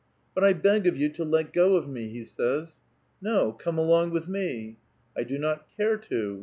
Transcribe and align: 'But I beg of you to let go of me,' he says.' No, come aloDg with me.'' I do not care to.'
'But 0.33 0.43
I 0.43 0.53
beg 0.53 0.87
of 0.87 0.97
you 0.97 1.09
to 1.09 1.23
let 1.23 1.53
go 1.53 1.75
of 1.75 1.87
me,' 1.87 2.07
he 2.09 2.25
says.' 2.25 2.79
No, 3.21 3.51
come 3.51 3.75
aloDg 3.75 4.11
with 4.11 4.27
me.'' 4.27 4.77
I 5.15 5.21
do 5.21 5.37
not 5.37 5.67
care 5.77 5.95
to.' 5.97 6.39